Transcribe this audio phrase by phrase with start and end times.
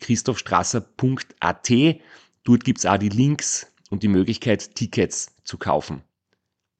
[0.00, 1.70] www.christophstrasser.at.
[2.44, 6.02] Dort gibt's auch die Links und die Möglichkeit, Tickets zu kaufen.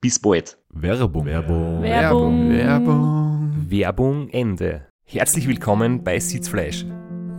[0.00, 0.56] Bis bald.
[0.70, 1.26] Werbung.
[1.26, 1.82] Werbung.
[1.82, 2.50] Werbung.
[2.50, 3.66] Werbung.
[3.68, 4.86] Werbung Ende.
[5.04, 6.86] Herzlich willkommen bei Sitzfleisch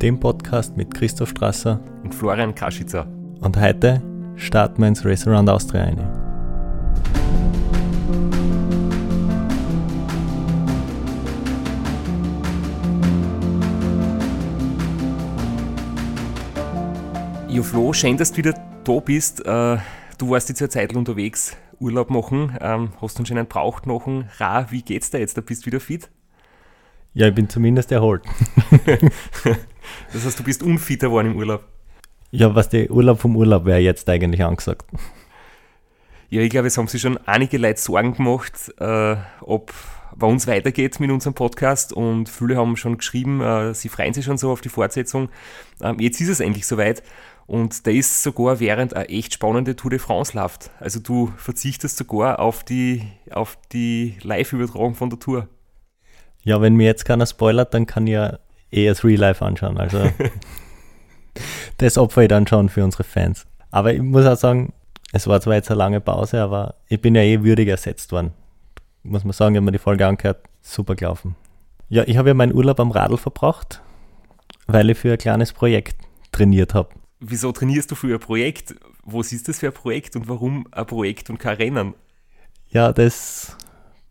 [0.01, 1.79] dem Podcast mit Christoph Strasser.
[2.03, 3.05] und Florian Kaschitzer.
[3.39, 4.01] Und heute
[4.35, 5.99] starten wir ins Race Around Austria ein.
[17.51, 18.53] Jo Flo, schön, dass du wieder
[18.85, 19.45] da bist.
[19.45, 19.77] Äh,
[20.17, 24.29] Du warst jetzt eine Zeit unterwegs, Urlaub machen, ähm, hast du schon einen Brauch machen.
[24.37, 25.35] Ra, wie geht's dir jetzt?
[25.35, 26.09] Du bist wieder fit?
[27.13, 28.23] Ja, ich bin zumindest erholt.
[30.13, 31.65] Das heißt, du bist unfitter geworden im Urlaub.
[32.29, 34.85] Ja, was der Urlaub vom Urlaub wäre jetzt eigentlich angesagt.
[36.29, 39.73] Ja, ich glaube, es haben sich schon einige Leute Sorgen gemacht, äh, ob
[40.15, 44.25] bei uns weitergeht mit unserem Podcast und viele haben schon geschrieben, äh, sie freuen sich
[44.25, 45.29] schon so auf die Fortsetzung.
[45.81, 47.01] Ähm, jetzt ist es endlich soweit
[47.51, 50.71] und der ist sogar während eine echt spannende Tour de France läuft.
[50.79, 55.49] Also du verzichtest sogar auf die, auf die Live-Übertragung von der Tour.
[56.43, 58.39] Ja, wenn mir jetzt keiner spoilert, dann kann ich ja
[58.71, 59.77] eh das Real Life anschauen.
[59.77, 60.09] Also
[61.77, 63.45] das opfer ich dann schon für unsere Fans.
[63.69, 64.71] Aber ich muss auch sagen,
[65.11, 68.31] es war zwar jetzt eine lange Pause, aber ich bin ja eh würdig ersetzt worden.
[69.03, 71.35] Muss man sagen, habe mir die Folge angehört, super gelaufen.
[71.89, 73.81] Ja, ich habe ja meinen Urlaub am Radl verbracht,
[74.67, 75.97] weil ich für ein kleines Projekt
[76.31, 77.00] trainiert habe.
[77.23, 78.75] Wieso trainierst du für ein Projekt?
[79.03, 81.93] Was ist das für ein Projekt und warum ein Projekt und kein Rennen?
[82.69, 83.55] Ja, das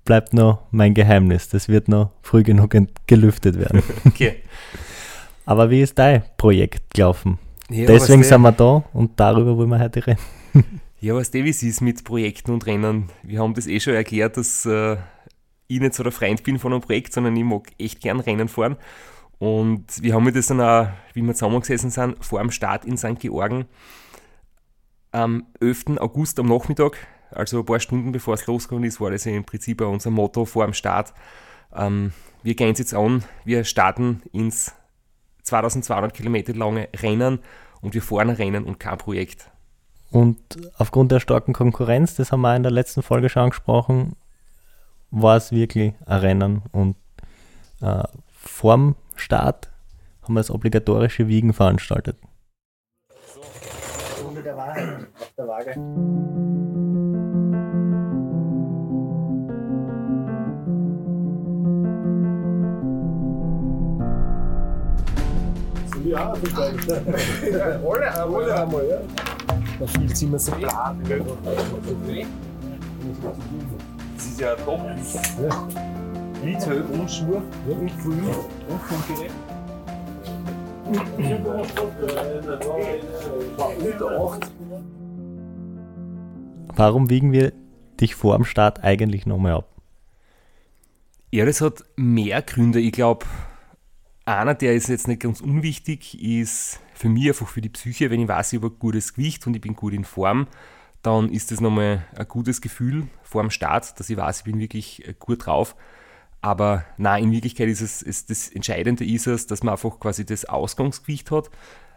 [0.04, 1.48] bleibt noch mein Geheimnis.
[1.48, 2.74] Das wird noch früh genug
[3.06, 3.82] gelüftet werden.
[4.06, 4.36] Okay.
[5.44, 7.38] Aber wie ist dein Projekt gelaufen?
[7.68, 10.20] Ja, Deswegen du- sind wir da und darüber wollen wir heute reden.
[11.02, 13.08] Ja, was wie es ist mit Projekten und Rennen.
[13.22, 14.98] Wir haben das eh schon erklärt, dass äh,
[15.66, 18.48] ich nicht so der Freund bin von einem Projekt, sondern ich mag echt gern Rennen
[18.48, 18.76] fahren.
[19.40, 22.98] Und wir haben mir das dann auch, wie wir zusammengesessen sind, vor dem Start in
[22.98, 23.18] St.
[23.18, 23.64] Georgen
[25.12, 25.98] am 11.
[25.98, 26.98] August am Nachmittag,
[27.30, 30.10] also ein paar Stunden bevor es losgegangen ist, war das ja im Prinzip auch unser
[30.10, 31.14] Motto vor dem Start.
[31.74, 32.12] Ähm,
[32.42, 34.74] wir gehen es jetzt an, wir starten ins
[35.44, 37.38] 2200 Kilometer lange Rennen
[37.80, 39.50] und wir fahren ein Rennen und kein Projekt.
[40.10, 40.38] Und
[40.76, 44.16] aufgrund der starken Konkurrenz, das haben wir in der letzten Folge schon angesprochen,
[45.10, 46.62] war es wirklich ein Rennen.
[46.72, 46.96] Und
[47.80, 49.70] äh, vorm Start
[50.22, 52.16] haben wir das obligatorische Wiegen veranstaltet.
[54.16, 55.74] Stunde der Wahrheit auf der Waage.
[66.04, 66.32] Ja,
[67.88, 69.00] alle, alle einmal, ja.
[69.78, 70.96] Da fühlt sich immer so klar.
[74.16, 74.80] Das ist ja top.
[74.80, 76.09] Liedhöhe
[76.42, 78.24] und Schuhe und Grün
[78.68, 79.30] und Funkgerät.
[83.78, 84.50] Unter 8.
[86.74, 87.52] Warum wiegen wir
[88.00, 89.68] dich vor dem Start eigentlich nochmal ab?
[91.30, 92.80] Ja, das hat mehr Gründe.
[92.80, 93.26] Ich glaube,
[94.24, 98.20] einer, der ist jetzt nicht ganz unwichtig, ist für mich einfach für die Psyche, wenn
[98.20, 100.46] ich weiß, ich habe ein gutes Gewicht und ich bin gut in Form,
[101.02, 104.58] dann ist das nochmal ein gutes Gefühl vor dem Start, dass ich weiß, ich bin
[104.58, 105.76] wirklich äh, gut drauf.
[106.40, 110.24] Aber nein, in Wirklichkeit ist es, ist das Entscheidende ist es, dass man einfach quasi
[110.24, 111.50] das Ausgangsgewicht hat,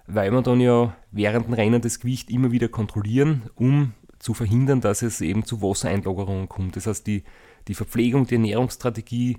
[0.05, 4.81] weil man dann ja während dem Rennen das Gewicht immer wieder kontrollieren, um zu verhindern,
[4.81, 6.75] dass es eben zu Wassereinlagerungen kommt.
[6.75, 7.23] Das heißt, die,
[7.67, 9.37] die Verpflegung, die Ernährungsstrategie,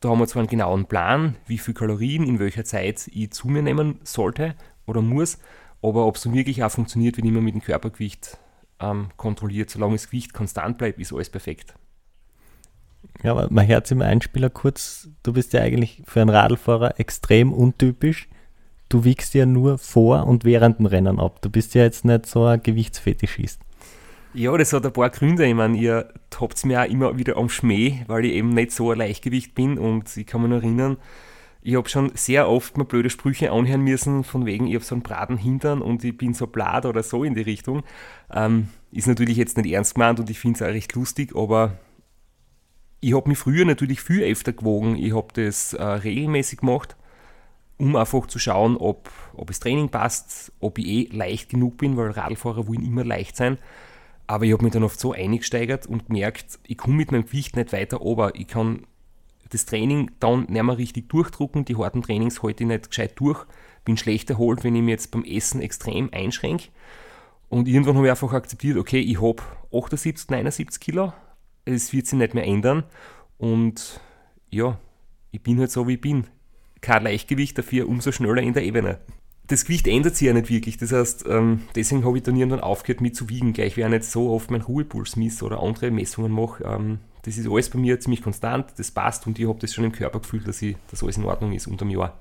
[0.00, 3.48] da haben wir zwar einen genauen Plan, wie viel Kalorien in welcher Zeit ich zu
[3.48, 4.54] mir nehmen sollte
[4.86, 5.38] oder muss,
[5.82, 8.38] aber ob es wirklich auch funktioniert, wenn immer mit dem Körpergewicht
[8.80, 11.74] ähm, kontrolliert, solange das Gewicht konstant bleibt, ist alles perfekt.
[13.22, 17.52] Ja, aber mein Herz im Einspieler kurz, du bist ja eigentlich für einen Radlfahrer extrem
[17.52, 18.28] untypisch.
[18.88, 21.42] du wiegst ja nur vor und während dem Rennen ab.
[21.42, 23.60] Du bist ja jetzt nicht so ein Gewichtsfetischist.
[24.34, 25.46] Ja, das hat ein paar Gründe.
[25.46, 26.08] Ich meine, ihr
[26.38, 29.54] habt es mir auch immer wieder am Schmäh, weil ich eben nicht so ein Leichtgewicht
[29.54, 30.96] bin und ich kann mich noch erinnern,
[31.60, 34.94] ich habe schon sehr oft mal blöde Sprüche anhören müssen, von wegen, ich habe so
[34.94, 37.82] einen Braten hintern und ich bin so blatt oder so in die Richtung.
[38.32, 41.72] Ähm, ist natürlich jetzt nicht ernst gemeint und ich finde es auch recht lustig, aber
[43.00, 44.96] ich habe mich früher natürlich viel öfter gewogen.
[44.96, 46.96] Ich habe das äh, regelmäßig gemacht,
[47.78, 51.96] um einfach zu schauen, ob, ob das Training passt, ob ich eh leicht genug bin,
[51.96, 53.58] weil Radfahrer wollen immer leicht sein.
[54.26, 57.56] Aber ich habe mich dann oft so eingesteigert und gemerkt, ich komme mit meinem Gewicht
[57.56, 58.34] nicht weiter ober.
[58.34, 58.86] Ich kann
[59.48, 63.46] das Training dann nicht mehr richtig durchdrucken, die harten Trainings halte ich nicht gescheit durch,
[63.84, 66.68] bin schlecht erholt, wenn ich mich jetzt beim Essen extrem einschränke.
[67.48, 69.42] Und irgendwann habe ich einfach akzeptiert, okay, ich habe
[69.72, 71.14] 78, 79 Kilo,
[71.74, 72.84] es wird sich nicht mehr ändern
[73.38, 74.00] und
[74.50, 74.78] ja,
[75.30, 76.26] ich bin halt so, wie ich bin.
[76.80, 78.98] Kein Leichtgewicht, dafür umso schneller in der Ebene.
[79.48, 82.60] Das Gewicht ändert sich ja nicht wirklich, das heißt, ähm, deswegen habe ich dann irgendwann
[82.60, 85.90] aufgehört, mit zu wiegen, gleich wie ich nicht so oft meinen Ruhepuls misst oder andere
[85.90, 86.64] Messungen mache.
[86.64, 89.84] Ähm, das ist alles bei mir ziemlich konstant, das passt und ich habe das schon
[89.84, 92.18] im Körper gefühlt, dass, ich, dass alles in Ordnung ist unter dem Jahr.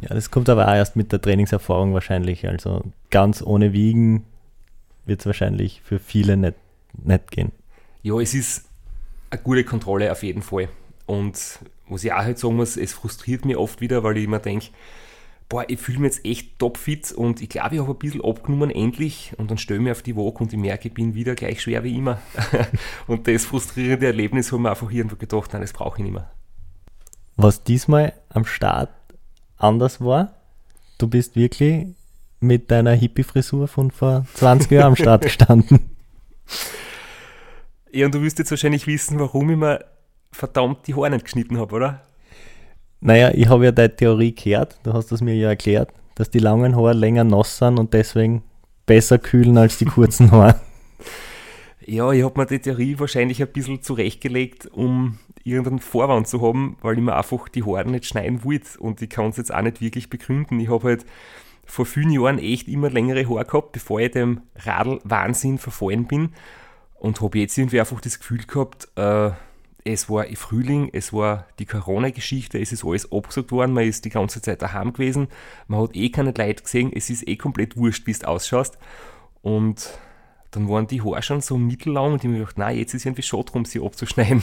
[0.00, 2.46] Ja, das kommt aber auch erst mit der Trainingserfahrung wahrscheinlich.
[2.46, 4.24] Also ganz ohne Wiegen
[5.06, 6.54] wird es wahrscheinlich für viele nicht,
[7.02, 7.52] nicht gehen.
[8.02, 8.65] Ja, es ist
[9.36, 10.68] eine gute Kontrolle auf jeden Fall.
[11.06, 14.38] Und was ich auch halt sagen muss, es frustriert mich oft wieder, weil ich immer
[14.38, 14.68] denke,
[15.48, 18.70] boah, ich fühle mich jetzt echt topfit und ich glaube, ich habe ein bisschen abgenommen
[18.70, 21.34] endlich und dann stelle ich mich auf die Waage und ich merke, ich bin wieder
[21.34, 22.20] gleich schwer wie immer.
[23.06, 26.14] und das frustrierende Erlebnis habe ich mir einfach irgendwo gedacht, nein, das brauche ich nicht
[26.14, 26.30] mehr.
[27.36, 28.90] Was diesmal am Start
[29.58, 30.34] anders war,
[30.98, 31.86] du bist wirklich
[32.40, 35.90] mit deiner Hippie-Frisur von vor 20 Jahren am Start gestanden.
[37.96, 39.82] Ja, und du wirst jetzt wahrscheinlich wissen, warum ich mir
[40.30, 42.02] verdammt die Haare nicht geschnitten habe, oder?
[43.00, 46.38] Naja, ich habe ja deine Theorie gehört, du hast es mir ja erklärt, dass die
[46.38, 48.42] langen Haare länger nass sind und deswegen
[48.84, 50.60] besser kühlen als die kurzen Haare.
[51.88, 56.76] Ja, ich habe mir die Theorie wahrscheinlich ein bisschen zurechtgelegt, um irgendeinen Vorwand zu haben,
[56.82, 59.62] weil ich mir einfach die Haare nicht schneiden wollte und ich kann es jetzt auch
[59.62, 60.58] nicht wirklich begründen.
[60.58, 61.06] Ich habe halt
[61.64, 66.30] vor vielen Jahren echt immer längere Haare gehabt, bevor ich dem Radl-Wahnsinn verfallen bin
[66.98, 69.30] und habe jetzt irgendwie einfach das Gefühl gehabt, äh,
[69.84, 74.10] es war Frühling, es war die Corona-Geschichte, es ist alles abgesagt worden, man ist die
[74.10, 75.28] ganze Zeit daheim gewesen,
[75.68, 78.78] man hat eh keine Leute gesehen, es ist eh komplett wurscht, wie du ausschaust.
[79.42, 79.96] Und
[80.50, 83.06] dann waren die Haare schon so mittellang und ich habe mir gedacht, nein, jetzt ist
[83.06, 84.42] irgendwie schon drum, sie abzuschneiden.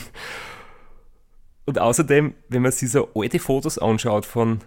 [1.66, 4.60] Und außerdem, wenn man sich so alte Fotos anschaut von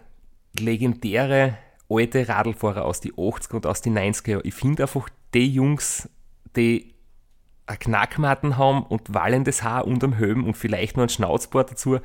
[0.58, 5.46] legendäre alte Radlfahrer aus die 80er und aus die 90er Jahren, ich finde einfach die
[5.48, 6.08] Jungs,
[6.56, 6.95] die
[7.66, 11.98] eine Knackmatten haben und wallendes Haar unterm Helm und vielleicht noch ein Schnauzbart dazu,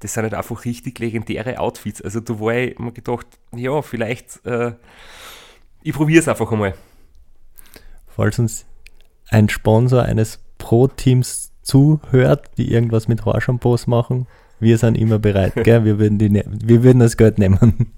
[0.00, 2.00] das sind halt einfach richtig legendäre Outfits.
[2.00, 4.72] Also da war ich mir gedacht, ja, vielleicht, äh,
[5.82, 6.74] ich probiere es einfach einmal.
[8.06, 8.64] Falls uns
[9.28, 14.26] ein Sponsor eines Pro-Teams zuhört, die irgendwas mit Haarshampoos machen,
[14.60, 15.84] wir sind immer bereit, gell?
[15.84, 17.92] Wir, würden die ne wir würden das Geld nehmen.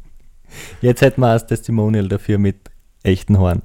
[0.80, 2.56] Jetzt hätten wir das Testimonial dafür mit
[3.02, 3.62] echten Haaren.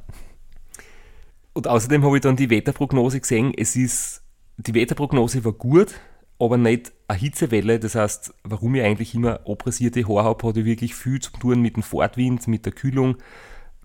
[1.56, 3.54] Und außerdem habe ich dann die Wetterprognose gesehen.
[3.56, 4.22] Es ist,
[4.58, 5.96] die Wetterprognose war gut,
[6.38, 7.80] aber nicht eine Hitzewelle.
[7.80, 11.78] Das heißt, warum ich eigentlich immer abrasierte Haare habe, hat wirklich viel zu tun mit
[11.78, 13.16] dem Fortwind, mit der Kühlung,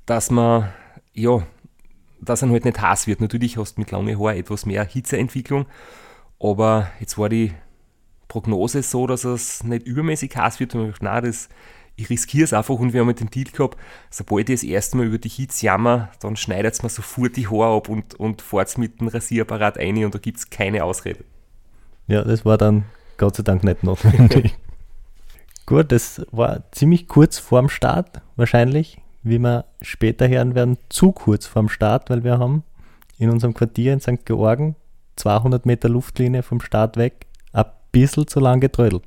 [0.05, 0.69] dass man,
[1.15, 1.47] ja,
[2.21, 3.21] dass er halt nicht heiß wird.
[3.21, 5.67] Natürlich hast du mit langen Haaren etwas mehr Hitzeentwicklung,
[6.41, 7.53] aber jetzt war die
[8.27, 10.75] Prognose so, dass es nicht übermäßig heiß wird.
[10.75, 11.49] Und ich dachte, nein, das
[12.01, 13.77] ich riskiere es einfach und wir haben mit dem Deal gehabt,
[14.11, 17.49] sobald ich das erste Mal über die Hitze jammer, dann schneidet es mir sofort die
[17.49, 21.25] Haare ab und, und fahrt mit dem Rasierapparat ein und da gibt es keine Ausrede.
[22.07, 22.85] Ja, das war dann
[23.19, 24.57] Gott sei Dank nicht notwendig.
[25.67, 31.47] Gut, das war ziemlich kurz vorm Start, wahrscheinlich, wie wir später hören werden, zu kurz
[31.47, 32.65] vorm Start, weil wir haben
[33.19, 34.25] in unserem Quartier in St.
[34.25, 34.75] Georgen
[35.17, 39.05] 200 Meter Luftlinie vom Start weg ein bisschen zu lang getrödelt.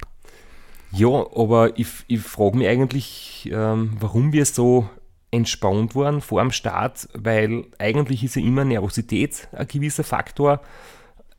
[0.96, 4.88] Ja, aber ich, ich frage mich eigentlich, ähm, warum wir so
[5.32, 10.62] entspannt waren vor dem Start, weil eigentlich ist ja immer Nervosität ein gewisser Faktor.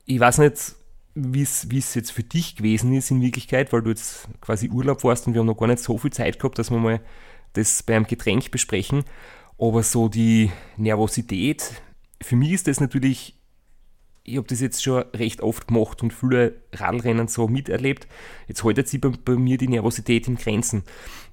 [0.07, 0.75] Ich weiß nicht,
[1.15, 5.29] wie es jetzt für dich gewesen ist in Wirklichkeit, weil du jetzt quasi Urlaub warst
[5.29, 7.01] und wir haben noch gar nicht so viel Zeit gehabt, dass wir mal
[7.53, 9.05] das beim Getränk besprechen.
[9.57, 11.81] Aber so die Nervosität,
[12.21, 13.37] für mich ist das natürlich
[14.25, 18.09] ich habe das jetzt schon recht oft gemacht und viele Radlrennen so miterlebt.
[18.49, 20.83] Jetzt haltet sich bei, bei, mir die Nervosität in Grenzen.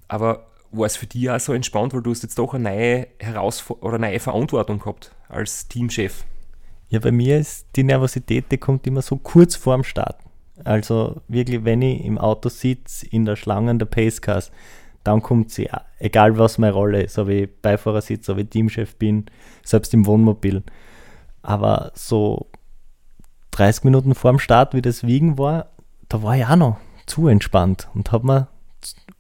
[0.10, 3.08] Aber war es für dich auch so entspannt, weil du hast jetzt doch eine neue
[3.20, 6.26] Herausforderung oder neue Verantwortung gehabt als Teamchef?
[6.90, 10.20] Ja, bei mir ist die Nervosität, die kommt immer so kurz vorm Start.
[10.66, 14.52] Also wirklich, wenn ich im Auto sitze, in der Schlange der Pacecars,
[15.06, 19.26] dann kommt sie, egal was meine Rolle ist, ob ich Beifahrersitz, ob ich Teamchef bin,
[19.64, 20.62] selbst im Wohnmobil.
[21.42, 22.51] Aber so
[23.52, 25.68] 30 Minuten vor dem Start, wie das Wiegen war,
[26.10, 28.48] da war ich auch noch zu entspannt und habe mir,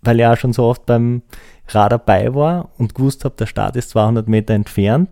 [0.01, 1.21] weil ich auch schon so oft beim
[1.67, 5.09] Rad dabei war und gewusst habe, der Start ist 200 Meter entfernt,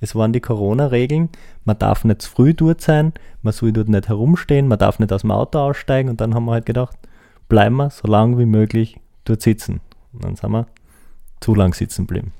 [0.00, 1.28] es waren die Corona-Regeln,
[1.64, 3.12] man darf nicht zu früh dort sein,
[3.42, 6.46] man soll dort nicht herumstehen, man darf nicht aus dem Auto aussteigen und dann haben
[6.46, 6.96] wir halt gedacht,
[7.48, 9.80] bleiben wir so lange wie möglich dort sitzen.
[10.12, 10.66] Und dann sind wir
[11.40, 12.32] zu lang sitzen geblieben.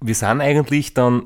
[0.00, 1.24] Wir sind eigentlich dann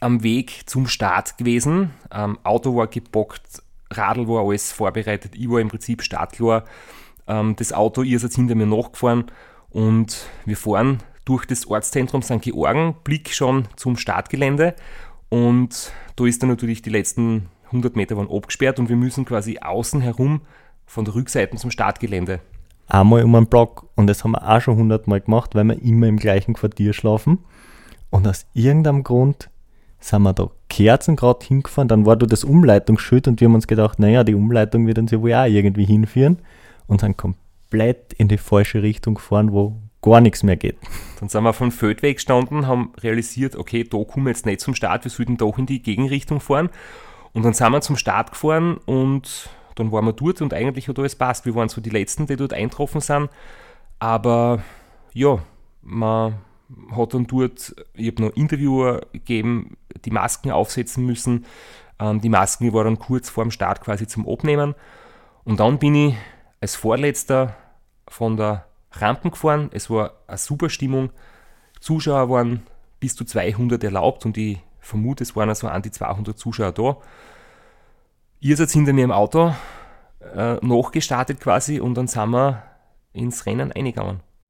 [0.00, 1.90] am Weg zum Start gewesen.
[2.10, 6.64] Ähm, Auto war gebockt, Radl war alles vorbereitet, ich war im Prinzip startklar.
[7.26, 9.26] Ähm, das Auto, ihr seid hinter mir nachgefahren
[9.70, 12.40] und wir fahren durch das Ortszentrum St.
[12.40, 14.74] Georgen, Blick schon zum Startgelände
[15.28, 19.58] und da ist dann natürlich die letzten 100 Meter waren abgesperrt und wir müssen quasi
[19.58, 20.40] außen herum
[20.86, 22.40] von der Rückseite zum Startgelände.
[22.88, 25.80] Einmal um einen Block und das haben wir auch schon 100 Mal gemacht, weil wir
[25.80, 27.38] immer im gleichen Quartier schlafen.
[28.10, 29.49] Und aus irgendeinem Grund
[30.00, 33.66] sind wir da Kerzen gerade hingefahren, dann war da das Umleitungsschild und wir haben uns
[33.66, 36.38] gedacht, naja, die Umleitung wird uns ja wohl auch irgendwie hinführen
[36.86, 40.76] und dann komplett in die falsche Richtung gefahren, wo gar nichts mehr geht.
[41.20, 44.74] Dann sind wir vom Feldweg gestanden, haben realisiert, okay, da kommen wir jetzt nicht zum
[44.74, 46.70] Start, wir sollten doch in die Gegenrichtung fahren.
[47.32, 50.98] Und dann sind wir zum Start gefahren und dann waren wir dort und eigentlich hat
[50.98, 51.46] alles passt.
[51.46, 53.28] Wir waren so die Letzten, die dort eintroffen sind.
[53.98, 54.62] Aber
[55.12, 55.38] ja,
[55.82, 56.34] man
[56.96, 61.44] hat dann dort, ich habe noch Interviewer gegeben, die Masken aufsetzen müssen.
[61.98, 64.74] Ähm, die Masken waren kurz vor dem Start quasi zum Abnehmen.
[65.44, 66.14] Und dann bin ich
[66.60, 67.56] als Vorletzter
[68.08, 69.70] von der Rampen gefahren.
[69.72, 71.10] Es war eine super Stimmung.
[71.80, 72.62] Zuschauer waren
[72.98, 76.98] bis zu 200 erlaubt und ich vermute, es waren also an die 200 Zuschauer da.
[78.40, 79.54] Ihr seid hinter mir im Auto
[80.34, 82.62] äh, nachgestartet quasi und dann sind wir
[83.12, 84.20] ins Rennen eingegangen.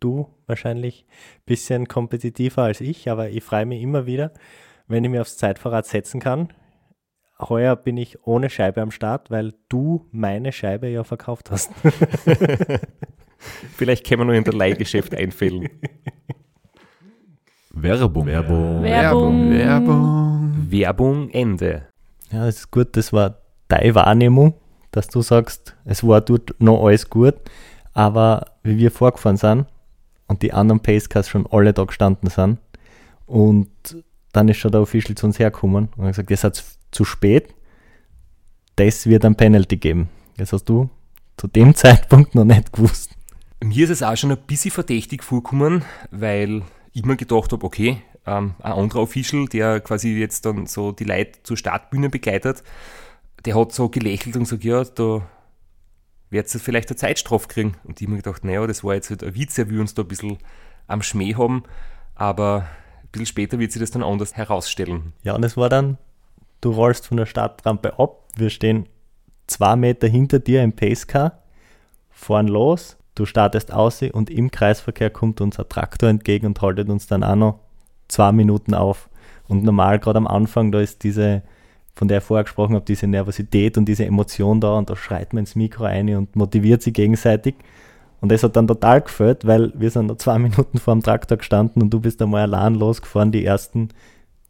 [0.00, 4.32] Du wahrscheinlich ein bisschen kompetitiver als ich, aber ich freue mich immer wieder,
[4.86, 6.48] wenn ich mir aufs Zeitfahrrad setzen kann.
[7.40, 11.72] heuer bin ich ohne Scheibe am Start, weil du meine Scheibe ja verkauft hast.
[13.76, 15.68] Vielleicht können wir noch in der Leihgeschäft einfällen.
[17.70, 18.26] Werbung.
[18.26, 18.82] Werbung.
[18.82, 19.50] Werbung.
[19.50, 20.66] Werbung.
[20.70, 21.88] Werbung Ende.
[22.30, 23.38] Ja, das ist gut, das war
[23.68, 24.54] deine Wahrnehmung,
[24.90, 27.34] dass du sagst, es war dort noch alles gut,
[27.94, 29.66] aber wie wir vorgefahren sind
[30.28, 32.58] und die anderen Pacecars schon alle da gestanden sind
[33.26, 33.68] und
[34.32, 37.54] dann ist schon der Official zu uns hergekommen und hat gesagt, ihr seid zu spät,
[38.76, 40.08] das wird ein Penalty geben.
[40.36, 40.88] Das hast du
[41.36, 43.10] zu dem Zeitpunkt noch nicht gewusst.
[43.62, 48.02] Mir ist es auch schon ein bisschen verdächtig vorgekommen, weil ich mir gedacht habe, okay,
[48.24, 52.62] ähm, ein anderer Official, der quasi jetzt dann so die Leute zur Startbühne begleitet,
[53.44, 55.22] der hat so gelächelt und gesagt, ja, da
[56.30, 57.76] wird ihr vielleicht eine Zeitstrafe kriegen.
[57.84, 59.94] Und ich habe mir gedacht, naja, das war jetzt halt ein Witz, er will uns
[59.94, 60.38] da ein bisschen
[60.86, 61.64] am Schmäh haben,
[62.14, 62.66] aber
[63.02, 65.12] ein bisschen später wird sich das dann anders herausstellen.
[65.22, 65.98] Ja, und es war dann,
[66.60, 68.88] du rollst von der Startrampe ab, wir stehen
[69.46, 71.42] zwei Meter hinter dir im Pacecar,
[72.10, 76.88] fahren los, du startest aus und im Kreisverkehr kommt uns ein Traktor entgegen und haltet
[76.88, 77.60] uns dann auch noch
[78.08, 79.08] zwei Minuten auf.
[79.46, 81.42] Und normal, gerade am Anfang, da ist diese,
[81.98, 85.32] von der ich vorher gesprochen habe, diese Nervosität und diese Emotion da und da schreit
[85.32, 87.56] man ins Mikro ein und motiviert sich gegenseitig.
[88.20, 91.38] Und das hat dann total gefällt, weil wir sind noch zwei Minuten vor dem Traktor
[91.38, 93.88] gestanden und du bist einmal allein losgefahren, die ersten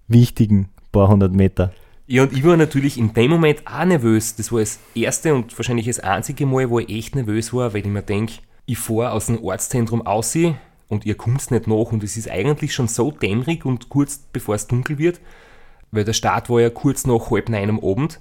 [0.08, 1.72] wichtigen paar hundert Meter.
[2.06, 4.36] Ja, und ich war natürlich in dem Moment auch nervös.
[4.36, 7.80] Das war das erste und wahrscheinlich das einzige Mal, wo ich echt nervös war, weil
[7.80, 8.34] ich mir denke,
[8.66, 10.36] ich fahre aus dem Ortszentrum aus
[10.88, 14.54] und ihr kommt nicht nach und es ist eigentlich schon so dämmerig und kurz bevor
[14.54, 15.20] es dunkel wird,
[15.90, 18.20] weil der Start war ja kurz nach halb neun am Abend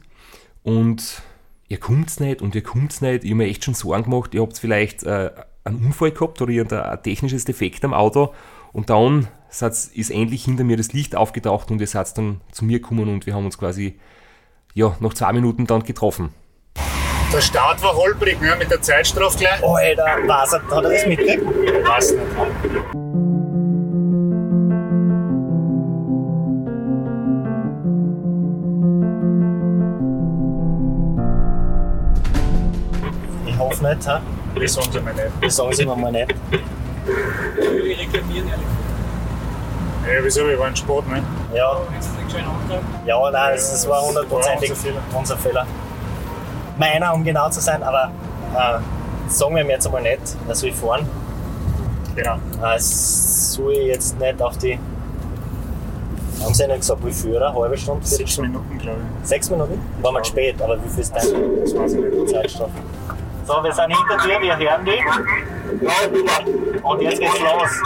[0.63, 1.21] und
[1.67, 3.23] ihr kommt nicht und ihr kommt nicht.
[3.23, 5.31] Ich habe mir echt schon Sorgen gemacht, ihr habt vielleicht äh,
[5.63, 8.33] einen Unfall gehabt oder ein technisches Defekt am Auto
[8.73, 12.79] und dann ist endlich hinter mir das Licht aufgetaucht und ihr seid dann zu mir
[12.79, 13.99] gekommen und wir haben uns quasi
[14.73, 16.33] ja, nach zwei Minuten dann getroffen.
[17.33, 19.63] Der Start war holprig, ne, mit der Zeitstrafe gleich.
[19.63, 21.45] Alter, was, hat er das mitgekriegt?
[21.45, 23.26] Weiß nicht.
[33.95, 34.21] Nicht, ha?
[34.59, 35.25] Das sagen sie mir nicht.
[35.41, 36.33] Das sagen sie mir mal nicht.
[40.07, 40.47] Ja, wieso?
[40.47, 41.21] Wir waren Sport, ne?
[41.53, 41.81] Ja.
[43.05, 44.71] Ja, nein, das, das war hundertprozentig
[45.17, 45.65] unser Fehler.
[46.77, 48.11] Meiner, um genau zu sein, aber
[48.55, 48.79] äh,
[49.29, 51.07] sagen wir ihm jetzt einmal nicht, er soll fahren.
[52.15, 52.35] Genau.
[52.63, 54.79] Äh, soll ich jetzt nicht auf die.
[56.43, 57.49] Haben sie nicht gesagt, wie viel, oder?
[57.49, 58.05] Eine halbe Stunde?
[58.05, 58.37] Sechs?
[58.37, 59.27] Minuten, glaube ich.
[59.27, 59.81] Sechs Minuten?
[60.01, 62.29] War mal spät, aber wie viel ist dein Das weiß ich nicht.
[62.29, 62.71] Zeitstrafe?
[63.47, 65.01] So, wir sind hinter dir, wir hören dich.
[66.83, 67.81] Und jetzt geht's los.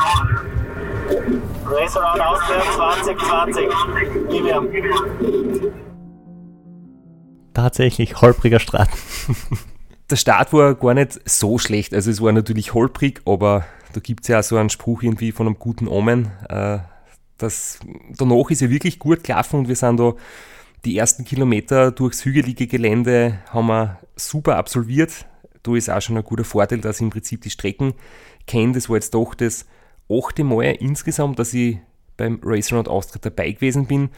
[1.67, 3.69] Race Around Austria 2020.
[4.31, 5.71] Gib ihm.
[7.53, 8.89] Tatsächlich holpriger Start.
[10.09, 11.93] Der Start war gar nicht so schlecht.
[11.93, 15.31] Also es war natürlich holprig, aber da gibt es ja auch so einen Spruch irgendwie
[15.31, 16.31] von einem guten Omen.
[16.49, 16.79] Äh,
[17.37, 17.79] das,
[18.17, 20.13] danach ist ja wirklich gut gelaufen und wir sind da
[20.85, 25.27] die ersten Kilometer durchs hügelige Gelände haben wir super absolviert.
[25.63, 27.93] Da ist auch schon ein guter Vorteil, dass ich im Prinzip die Strecken
[28.47, 28.73] kenne.
[28.73, 29.65] Das war jetzt doch das
[30.09, 31.77] achte Mal insgesamt, dass ich
[32.17, 34.09] beim Race Around Austria dabei gewesen bin.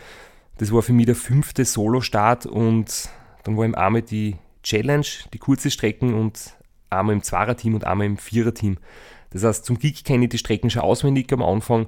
[0.57, 3.09] Das war für mich der fünfte Solo-Start und
[3.43, 6.53] dann war im einmal die Challenge, die kurze Strecken und
[6.89, 8.77] einmal im Zweierteam und einmal im Viererteam.
[9.31, 11.87] Das heißt, zum Glück kenne ich die Strecken schon auswendig am Anfang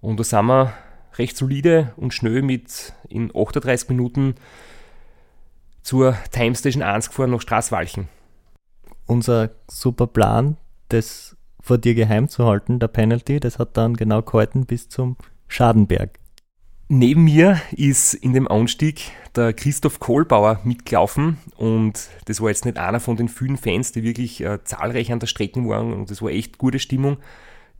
[0.00, 0.72] und da sind wir
[1.16, 4.36] recht solide und schnell mit in 38 Minuten
[5.82, 8.08] zur Time Station 1 gefahren nach Straßwalchen.
[9.08, 10.58] Unser super Plan,
[10.90, 15.16] das vor dir geheim zu halten, der Penalty, das hat dann genau gehalten bis zum
[15.48, 16.18] Schadenberg.
[16.88, 22.76] Neben mir ist in dem Anstieg der Christoph Kohlbauer mitgelaufen und das war jetzt nicht
[22.76, 26.20] einer von den vielen Fans, die wirklich äh, zahlreich an der Strecke waren und das
[26.20, 27.16] war echt gute Stimmung.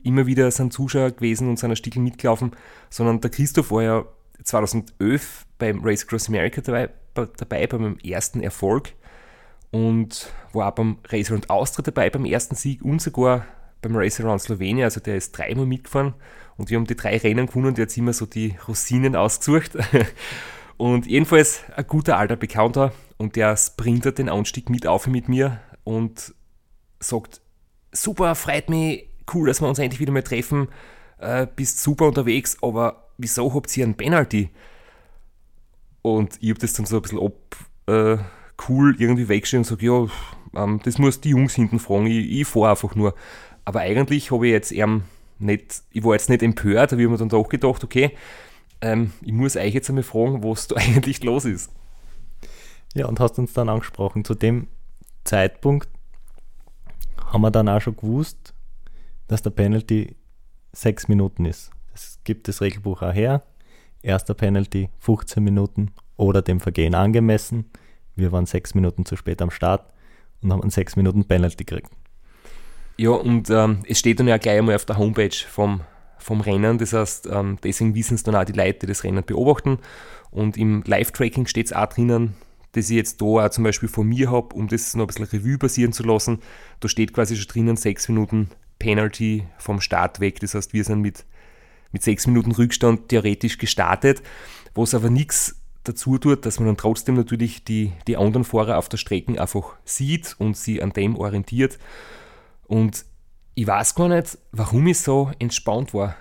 [0.02, 2.52] Immer wieder sind Zuschauer gewesen und sind ein Stückchen mitgelaufen,
[2.88, 4.04] sondern der Christoph war ja
[4.44, 8.92] 2011 beim Race Across America dabei, dabei bei meinem ersten Erfolg
[9.70, 13.44] und war auch beim Race Around Austria dabei beim ersten Sieg und sogar
[13.82, 16.14] beim Race Around Slowenien, also der ist dreimal mitgefahren
[16.56, 19.72] und wir haben die drei Rennen gewonnen und jetzt immer so die Rosinen ausgesucht.
[20.78, 25.60] Und jedenfalls ein guter alter Bekannter und der sprintet den Anstieg mit auf mit mir
[25.82, 26.32] und
[27.00, 27.40] sagt,
[27.90, 30.68] super, freut mich, cool, dass wir uns endlich wieder mal treffen,
[31.18, 34.50] äh, bist super unterwegs, aber wieso habt ihr einen Penalty?
[36.02, 37.56] Und ich habe das dann so ein bisschen ab,
[37.88, 38.18] äh,
[38.68, 42.46] cool irgendwie weggestellt und sage, ja, ähm, das muss die Jungs hinten fragen, ich, ich
[42.46, 43.14] fahre einfach nur.
[43.64, 45.02] Aber eigentlich habe ich jetzt ähm,
[45.38, 48.12] nicht, ich war jetzt nicht empört, aber ich habe mir dann doch gedacht, okay,
[48.80, 51.70] ähm, ich muss euch jetzt einmal fragen, was da eigentlich los ist.
[52.94, 54.24] Ja, und hast uns dann angesprochen.
[54.24, 54.68] Zu dem
[55.24, 55.88] Zeitpunkt
[57.26, 58.54] haben wir dann auch schon gewusst,
[59.26, 60.16] dass der Penalty
[60.72, 61.70] sechs Minuten ist.
[61.94, 63.42] Es gibt das Regelbuch auch her.
[64.02, 67.66] Erster Penalty 15 Minuten oder dem Vergehen angemessen.
[68.18, 69.92] Wir waren sechs Minuten zu spät am Start
[70.42, 71.90] und haben einen sechs Minuten Penalty gekriegt.
[72.96, 75.82] Ja, und ähm, es steht dann ja gleich einmal auf der Homepage vom,
[76.18, 76.78] vom Rennen.
[76.78, 79.78] Das heißt, ähm, deswegen wissen es dann auch die Leute, die das Rennen beobachten.
[80.30, 82.34] Und im Live-Tracking steht es auch drinnen,
[82.72, 85.26] das ich jetzt da auch zum Beispiel von mir habe, um das noch ein bisschen
[85.26, 86.40] Revue passieren zu lassen.
[86.80, 88.48] Da steht quasi schon drinnen sechs Minuten
[88.80, 90.40] Penalty vom Start weg.
[90.40, 91.24] Das heißt, wir sind mit,
[91.92, 94.22] mit sechs Minuten Rückstand theoretisch gestartet,
[94.74, 95.57] was aber nichts
[95.88, 99.74] dazu tut, dass man dann trotzdem natürlich die, die anderen Fahrer auf der Strecke einfach
[99.84, 101.78] sieht und sie an dem orientiert.
[102.66, 103.04] Und
[103.54, 106.14] ich weiß gar nicht, warum ich so entspannt war.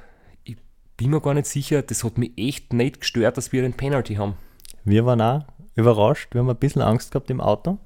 [0.43, 0.57] Ich
[0.95, 4.15] bin mir gar nicht sicher, das hat mich echt nicht gestört, dass wir den Penalty
[4.15, 4.35] haben.
[4.83, 7.77] Wir waren auch überrascht, wir haben ein bisschen Angst gehabt im Auto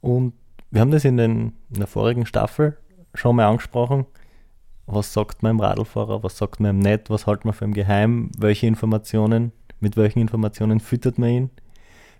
[0.00, 0.32] und
[0.70, 2.78] wir haben das in, den, in der vorigen Staffel
[3.14, 4.06] schon mal angesprochen.
[4.86, 7.74] Was sagt man im Radlfahrer, was sagt man im Net, was hält man für im
[7.74, 11.50] Geheim, welche Informationen, mit welchen Informationen füttert man ihn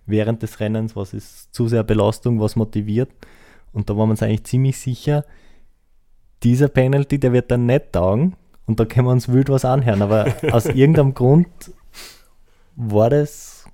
[0.06, 3.10] während des Rennens, was ist zu sehr Belastung, was motiviert.
[3.72, 5.24] Und da waren wir uns eigentlich ziemlich sicher,
[6.42, 8.34] dieser Penalty, der wird dann nicht taugen
[8.66, 10.02] und da können wir uns wild was anhören.
[10.02, 11.48] Aber aus irgendeinem Grund
[12.76, 13.66] war das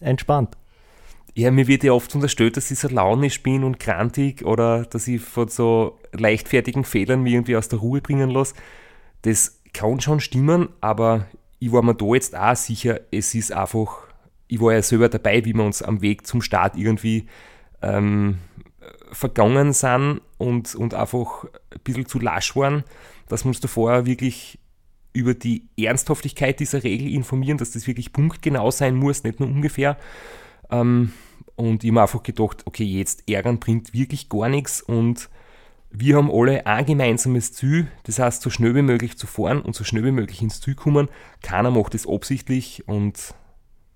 [0.00, 0.56] entspannt.
[1.36, 5.08] Ja, mir wird ja oft unterstellt, dass ich so launisch bin und grantig oder dass
[5.08, 8.54] ich von so leichtfertigen Fehlern mich irgendwie aus der Ruhe bringen lasse.
[9.22, 11.26] Das kann schon stimmen, aber
[11.64, 14.02] ich war mir da jetzt auch sicher, es ist einfach,
[14.48, 17.26] ich war ja selber dabei, wie wir uns am Weg zum Start irgendwie
[17.80, 18.36] ähm,
[19.12, 22.84] vergangen sind und, und einfach ein bisschen zu lasch waren,
[23.28, 24.58] dass wir uns davor wirklich
[25.14, 29.96] über die Ernsthaftigkeit dieser Regel informieren, dass das wirklich punktgenau sein muss, nicht nur ungefähr.
[30.70, 31.12] Ähm,
[31.56, 35.30] und ich habe einfach gedacht, okay, jetzt ärgern bringt wirklich gar nichts und
[35.96, 39.76] wir haben alle ein gemeinsames Ziel, das heißt, so schnell wie möglich zu fahren und
[39.76, 41.08] so schnell wie möglich ins Ziel kommen.
[41.40, 43.34] Keiner macht das absichtlich und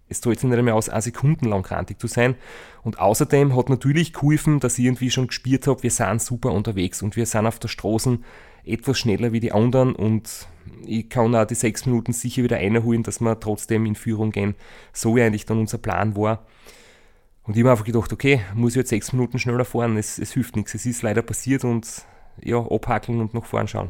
[0.08, 2.36] es zahlt sich nicht mehr aus, eine Sekunden lang krantig zu sein.
[2.84, 7.02] Und außerdem hat natürlich geholfen, dass ich irgendwie schon gespürt habe, wir sind super unterwegs
[7.02, 8.20] und wir sind auf der Straße
[8.64, 10.46] etwas schneller wie die anderen und
[10.86, 14.54] ich kann auch die sechs Minuten sicher wieder einholen, dass wir trotzdem in Führung gehen,
[14.92, 16.46] so wie eigentlich dann unser Plan war.
[17.48, 20.32] Und ich habe einfach gedacht, okay, muss ich jetzt sechs Minuten schneller fahren, es, es
[20.32, 22.04] hilft nichts, es ist leider passiert und
[22.42, 23.88] ja, abhackeln und nach vorn schauen.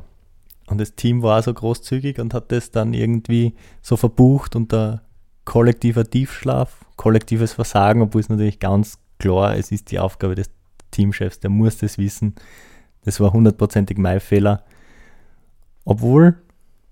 [0.68, 5.02] Und das Team war so großzügig und hat das dann irgendwie so verbucht unter
[5.44, 10.50] kollektiver Tiefschlaf, kollektives Versagen, obwohl es natürlich ganz klar, es ist die Aufgabe des
[10.92, 12.36] Teamchefs, der muss das wissen.
[13.04, 14.62] Das war hundertprozentig mein Fehler.
[15.84, 16.36] Obwohl,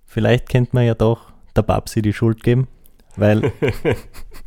[0.05, 2.67] vielleicht kennt man ja doch der Babsi die Schuld geben,
[3.15, 3.53] weil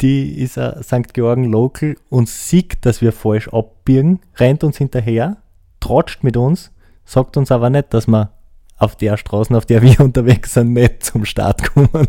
[0.00, 1.12] die ist ein St.
[1.14, 5.38] Georgen Local und sieht, dass wir falsch abbiegen, rennt uns hinterher,
[5.80, 6.72] trotscht mit uns,
[7.04, 8.32] sagt uns aber nicht, dass wir
[8.76, 12.06] auf der Straße, auf der wir unterwegs sind, nicht zum Start kommen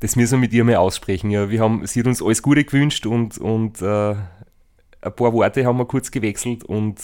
[0.00, 1.30] das müssen wir mit ihr mal aussprechen.
[1.30, 4.14] Ja, wir haben, sie hat uns alles Gute gewünscht und, und äh,
[5.00, 7.00] ein paar Worte haben wir kurz gewechselt und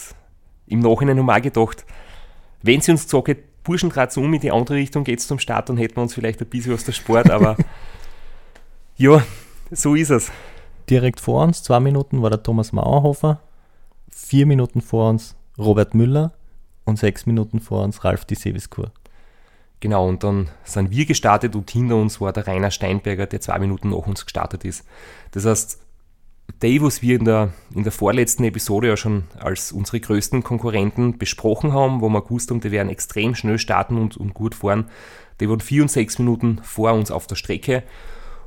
[0.67, 1.85] im Nachhinein haben wir auch gedacht,
[2.61, 5.69] wenn sie uns gesagt hätte, Burschen um, in die andere Richtung geht es zum Start,
[5.69, 7.57] dann hätten wir uns vielleicht ein bisschen aus der Sport, aber
[8.97, 9.23] ja,
[9.71, 10.31] so ist es.
[10.89, 13.41] Direkt vor uns, zwei Minuten, war der Thomas Mauerhofer,
[14.09, 16.33] vier Minuten vor uns Robert Müller
[16.85, 18.91] und sechs Minuten vor uns Ralf Di Seviskur.
[19.79, 23.59] Genau, und dann sind wir gestartet und hinter uns war der Rainer Steinberger, der zwei
[23.59, 24.85] Minuten nach uns gestartet ist.
[25.31, 25.81] Das heißt,
[26.61, 31.17] die, was wir in der, in der vorletzten Episode ja schon als unsere größten Konkurrenten
[31.17, 34.89] besprochen haben, wo wir gewusst haben, die werden extrem schnell starten und, und gut fahren,
[35.39, 37.83] die waren vier und sechs Minuten vor uns auf der Strecke.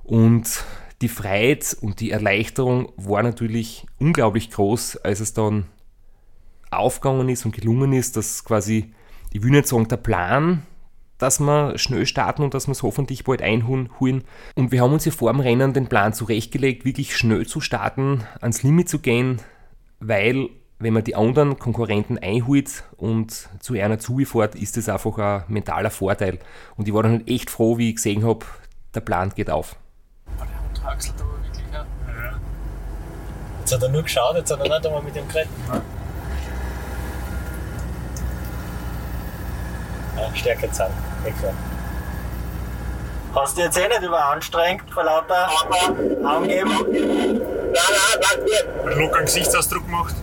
[0.09, 0.65] Und
[1.03, 5.67] die Freiheit und die Erleichterung war natürlich unglaublich groß, als es dann
[6.71, 8.93] aufgegangen ist und gelungen ist, dass quasi,
[9.33, 10.63] ich will nicht sagen, der Plan
[11.19, 13.91] dass wir schnell starten und dass wir es hoffentlich bald einholen.
[14.55, 18.23] Und wir haben uns hier vor dem Rennen den Plan zurechtgelegt, wirklich schnell zu starten,
[18.41, 19.41] ans Limit zu gehen,
[19.99, 25.43] weil wenn man die anderen Konkurrenten einholt und zu einer zufährt, ist das einfach ein
[25.53, 26.39] mentaler Vorteil.
[26.77, 28.47] Und ich war dann halt echt froh, wie ich gesehen habe,
[28.95, 29.75] der Plan geht auf.
[33.61, 35.51] Jetzt hat er nur geschaut, jetzt hat er nicht einmal mit dem geredet.
[40.17, 40.95] Ja, Stärke zeigen.
[41.27, 41.55] Exakt.
[43.35, 45.49] Hast du jetzt eh nicht überanstrengt vor lauter
[46.25, 46.71] Angeben?
[46.71, 48.45] Nein, nein,
[48.87, 48.97] mir.
[48.97, 50.15] Locker Gesichtsausdruck gemacht.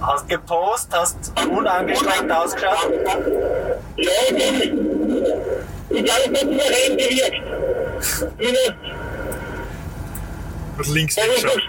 [0.00, 2.90] Hast gepostet, hast unangestrengt ausgeschaut?
[3.96, 4.72] Ja, ich
[5.90, 6.42] Ich glaube, das
[10.76, 11.62] Was links wegschaut.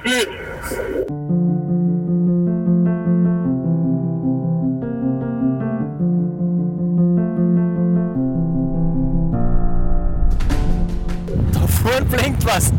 [11.54, 12.72] Da vorne blinkt was.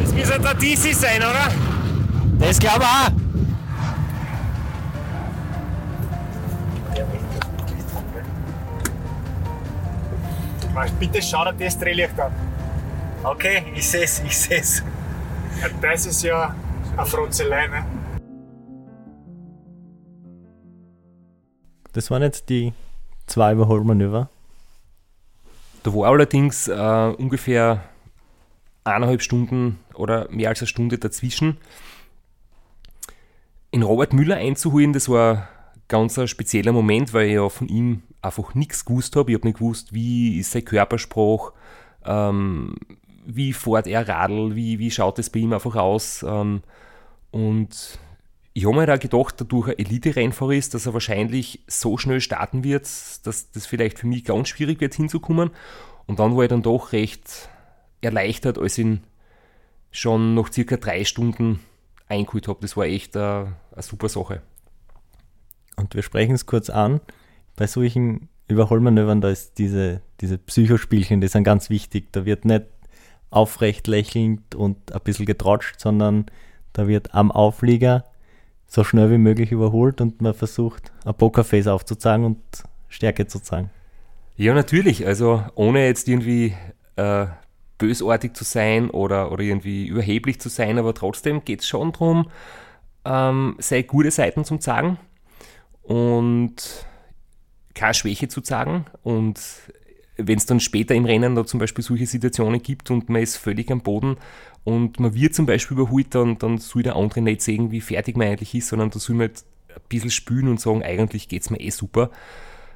[0.00, 1.52] Das müsste der DC sein, oder?
[2.38, 3.27] Das glaube ich auch.
[10.78, 12.32] Weißt, Bitte schau dir das Drehlicht an.
[13.24, 14.84] Okay, ich seh's, ich seh's.
[15.60, 16.54] Ja, Das ist ja
[16.96, 17.84] eine Frotzelei, ne?
[21.92, 22.72] Das waren jetzt die
[23.26, 24.30] zwei Überholmanöver.
[25.82, 27.82] Da war allerdings äh, ungefähr
[28.84, 31.56] eineinhalb Stunden oder mehr als eine Stunde dazwischen.
[33.72, 35.48] In Robert Müller einzuholen, das war
[35.88, 39.30] ganz ein spezieller Moment, weil ich ja von ihm einfach nichts gewusst habe.
[39.30, 41.52] Ich habe nicht gewusst, wie ist sein Körpersprach,
[42.04, 42.74] ähm,
[43.26, 46.24] wie fährt er Radl, wie, wie schaut es bei ihm einfach aus.
[46.26, 46.62] Ähm,
[47.30, 47.98] und
[48.54, 52.64] ich habe mir da gedacht, dadurch ein Elite-Rennfahrer ist, dass er wahrscheinlich so schnell starten
[52.64, 55.50] wird, dass das vielleicht für mich ganz schwierig wird hinzukommen.
[56.06, 57.48] Und dann war ich dann doch recht
[58.00, 59.04] erleichtert, als ich ihn
[59.90, 61.60] schon nach circa drei Stunden
[62.08, 62.60] eingeholt habe.
[62.62, 64.42] Das war echt eine, eine super Sache.
[65.76, 67.00] Und wir sprechen es kurz an.
[67.58, 72.12] Bei solchen Überholmanövern, da ist diese, diese Psychospielchen, die sind ganz wichtig.
[72.12, 72.66] Da wird nicht
[73.30, 76.26] aufrecht lächelnd und ein bisschen getratscht, sondern
[76.72, 78.04] da wird am Auflieger
[78.68, 82.38] so schnell wie möglich überholt und man versucht, ein Pokerface aufzuzeigen und
[82.88, 83.70] Stärke zu zeigen.
[84.36, 85.04] Ja, natürlich.
[85.04, 86.54] Also ohne jetzt irgendwie
[86.94, 87.26] äh,
[87.78, 92.30] bösartig zu sein oder, oder irgendwie überheblich zu sein, aber trotzdem geht es schon darum,
[93.04, 94.96] ähm, seine gute Seiten zu zeigen
[95.82, 96.86] und
[97.78, 98.86] keine Schwäche zu zeigen.
[99.02, 99.40] Und
[100.16, 103.36] wenn es dann später im Rennen da zum Beispiel solche Situationen gibt und man ist
[103.36, 104.16] völlig am Boden
[104.64, 108.16] und man wird zum Beispiel überholt, dann, dann soll der andere nicht sehen, wie fertig
[108.16, 109.44] man eigentlich ist, sondern da soll man halt
[109.76, 112.10] ein bisschen spülen und sagen, eigentlich geht es mir eh super.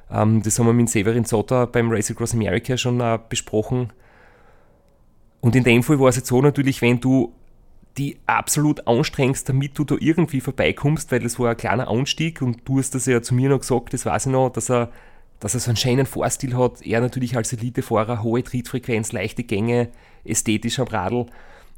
[0.09, 3.91] Ähm, das haben wir mit Severin Sotter beim Race Across America schon äh, besprochen.
[5.41, 7.33] Und in dem Fall war es jetzt so natürlich, wenn du
[7.97, 12.67] die absolut anstrengst, damit du da irgendwie vorbeikommst, weil das war ein kleiner Anstieg und
[12.67, 14.91] du hast das ja zu mir noch gesagt, das weiß ich noch, dass er,
[15.39, 16.81] dass er so einen schönen Fahrstil hat.
[16.81, 19.89] Er natürlich als Elitefahrer, hohe Trittfrequenz, leichte Gänge,
[20.23, 21.27] ästhetisch am Radl.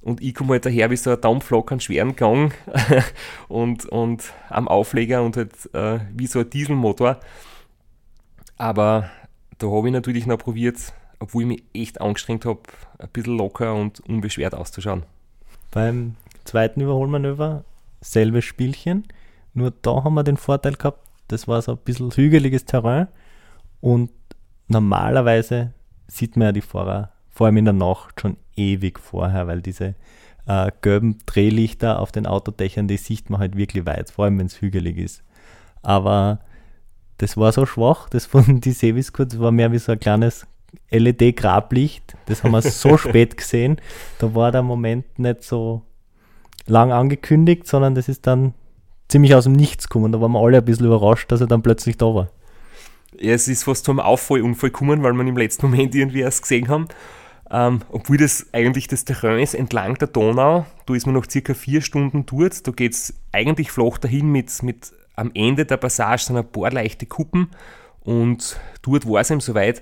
[0.02, 2.54] Und ich komme halt daher wie so ein Dampflok an schweren Gang
[3.48, 7.20] und, und am Aufleger und halt äh, wie so ein Dieselmotor.
[8.58, 9.10] Aber
[9.58, 10.78] da habe ich natürlich noch probiert,
[11.20, 12.62] obwohl ich mich echt angestrengt habe,
[13.00, 15.04] ein bisschen locker und unbeschwert auszuschauen.
[15.76, 17.66] Beim zweiten Überholmanöver
[18.00, 19.04] selbes Spielchen,
[19.54, 23.10] nur da haben wir den Vorteil gehabt, das war so ein bisschen hügeliges Terrain
[23.82, 24.10] und
[24.70, 25.74] normalerweise
[26.08, 29.96] sieht man ja die Fahrer vor allem in der Nacht schon ewig vorher, weil diese
[30.48, 34.46] äh, gelben Drehlichter auf den Autodächern, die sieht man halt wirklich weit, vor allem wenn
[34.46, 35.24] es hügelig ist.
[35.82, 36.40] Aber
[37.18, 40.48] das war so schwach, das von die Sevis kurz war mehr wie so ein kleines
[40.90, 42.16] LED-Grablicht.
[42.26, 43.78] Das haben wir so spät gesehen.
[44.20, 45.82] Da war der Moment nicht so
[46.68, 48.54] lang angekündigt, sondern das ist dann
[49.08, 50.12] ziemlich aus dem Nichts gekommen.
[50.12, 52.30] Da waren wir alle ein bisschen überrascht, dass er dann plötzlich da war.
[53.20, 56.22] Ja, es ist fast zu einem Auffallunfall gekommen, weil wir ihn im letzten Moment irgendwie
[56.22, 56.88] erst gesehen haben.
[57.50, 61.54] Ähm, obwohl das eigentlich das Terrain ist entlang der Donau, da ist man noch circa
[61.54, 62.68] vier Stunden dort.
[62.68, 66.72] Da geht es eigentlich flach dahin mit, mit am Ende der Passage sind ein paar
[66.72, 67.50] leichte Kuppen
[68.02, 69.82] und dort war es ihm soweit.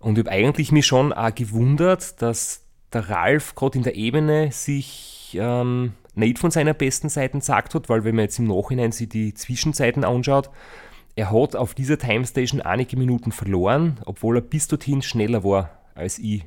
[0.00, 4.50] Und ich habe eigentlich mich schon auch gewundert, dass der Ralf gerade in der Ebene
[4.50, 8.92] sich ähm, nicht von seiner besten Seite gesagt hat, weil wenn man jetzt im Nachhinein
[8.92, 10.50] sich die Zwischenzeiten anschaut,
[11.16, 16.18] er hat auf dieser Timestation einige Minuten verloren, obwohl er bis dorthin schneller war als
[16.18, 16.46] ich.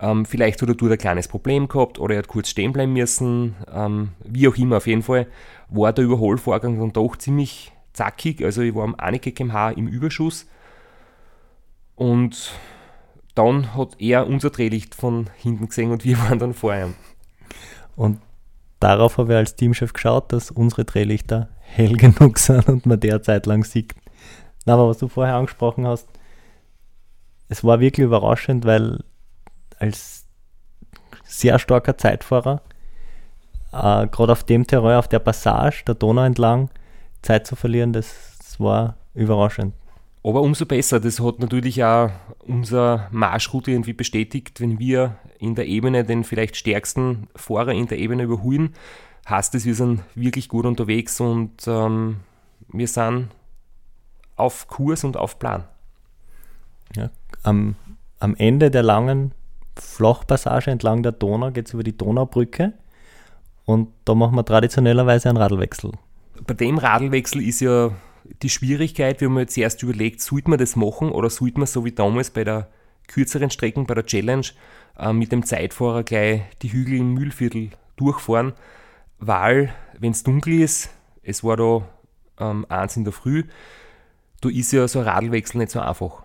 [0.00, 2.92] Ähm, vielleicht hat er dort ein kleines Problem gehabt oder er hat kurz stehen bleiben
[2.92, 3.56] müssen.
[3.72, 5.26] Ähm, wie auch immer, auf jeden Fall
[5.68, 8.44] war der Überholvorgang dann doch ziemlich zackig.
[8.44, 10.46] Also ich war um einige kmh im Überschuss.
[11.98, 12.52] Und
[13.34, 16.94] dann hat er unser Drehlicht von hinten gesehen und wir waren dann vor ihm.
[17.96, 18.20] Und
[18.78, 23.46] darauf habe ich als Teamchef geschaut, dass unsere Drehlichter hell genug sind und man derzeit
[23.46, 23.94] lang sieht.
[24.64, 26.08] Na, aber was du vorher angesprochen hast,
[27.48, 29.02] es war wirklich überraschend, weil
[29.80, 30.26] als
[31.24, 32.62] sehr starker Zeitfahrer,
[33.72, 36.70] äh, gerade auf dem Terrain, auf der Passage der Donau entlang,
[37.22, 39.74] Zeit zu verlieren, das, das war überraschend.
[40.28, 42.10] Aber umso besser, das hat natürlich auch
[42.40, 47.98] unsere Marschroute irgendwie bestätigt, wenn wir in der Ebene den vielleicht stärksten Fahrer in der
[47.98, 48.74] Ebene überholen,
[49.26, 52.16] heißt es, wir sind wirklich gut unterwegs und ähm,
[52.70, 53.28] wir sind
[54.36, 55.64] auf Kurs und auf Plan.
[56.94, 57.08] Ja,
[57.42, 57.76] am,
[58.20, 59.32] am Ende der langen
[59.76, 62.74] Flachpassage entlang der Donau, geht es über die Donaubrücke
[63.64, 65.92] und da machen wir traditionellerweise einen Radlwechsel.
[66.46, 67.92] Bei dem Radlwechsel ist ja
[68.42, 71.84] die Schwierigkeit, wir haben jetzt erst überlegt, sollte man das machen oder sollte man so
[71.84, 72.68] wie damals bei der
[73.06, 74.46] kürzeren Strecken, bei der Challenge,
[74.98, 78.52] äh, mit dem Zeitfahrer gleich die Hügel im Mühlviertel durchfahren,
[79.18, 80.90] weil, wenn es dunkel ist,
[81.22, 81.88] es war da
[82.38, 83.44] ähm, eins in der Früh,
[84.40, 86.22] da ist ja so ein Radlwechsel nicht so einfach.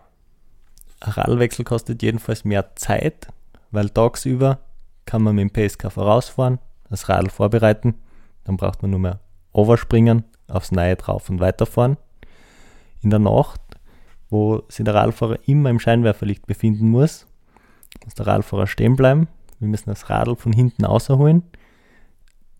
[0.99, 3.27] Ein Radlwechsel kostet jedenfalls mehr Zeit,
[3.71, 4.59] weil tagsüber
[5.05, 7.95] kann man mit dem PSK vorausfahren, das Radl vorbereiten,
[8.43, 9.19] dann braucht man nur mehr
[9.51, 11.97] overspringen, aufs Neue drauf und weiterfahren.
[13.01, 13.61] In der Nacht,
[14.29, 17.27] wo sich der Radfahrer immer im Scheinwerferlicht befinden muss,
[18.03, 19.27] muss der Radfahrer stehen bleiben.
[19.59, 21.43] Wir müssen das Radl von hinten außerholen.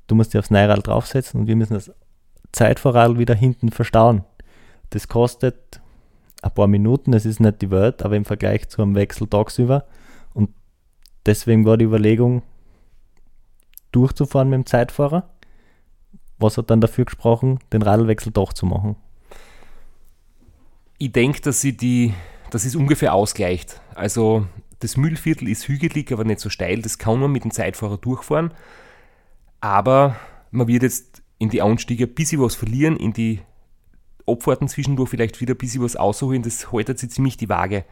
[0.07, 1.91] Du musst dir aufs Neurad draufsetzen und wir müssen das
[2.51, 4.23] Zeitfahrradl wieder hinten verstauen.
[4.91, 5.81] Das kostet
[6.41, 9.85] ein paar Minuten, das ist nicht die Welt, aber im Vergleich zu einem Wechsel tagsüber.
[10.33, 10.49] Und
[11.25, 12.43] deswegen war die Überlegung,
[13.91, 15.29] durchzufahren mit dem Zeitfahrer.
[16.37, 18.95] Was hat dann dafür gesprochen, den Radlwechsel doch zu machen?
[20.97, 22.13] Ich denke, dass sie die,
[22.51, 23.81] dass es ungefähr ausgleicht.
[23.95, 24.47] Also
[24.79, 26.81] das Müllviertel ist hügelig, aber nicht so steil.
[26.81, 28.53] Das kann man mit dem Zeitfahrer durchfahren.
[29.61, 30.15] Aber
[30.51, 33.39] man wird jetzt in die Anstiege ein bisschen was verlieren, in die
[34.27, 36.43] Abfahrten zwischendurch vielleicht wieder ein bisschen was ausholen.
[36.43, 37.85] Das haltet sich ziemlich die Waage.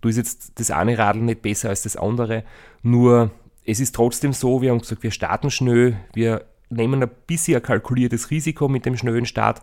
[0.00, 2.44] Du ist jetzt das eine Radl nicht besser als das andere.
[2.82, 3.30] Nur
[3.64, 7.62] es ist trotzdem so, wir haben gesagt, wir starten schnell, wir nehmen ein bisschen ein
[7.62, 9.62] kalkuliertes Risiko mit dem schnellen Start,